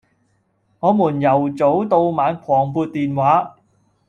[0.79, 3.57] 我們由早到晚狂撥電話